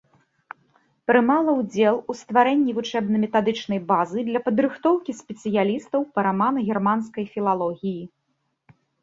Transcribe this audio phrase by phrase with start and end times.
[1.09, 8.03] Прымала ўдзел у стварэнні вучэбна-метадычнай базы для падрыхтоўкі спецыялістаў па рамана-германскай філалогіі.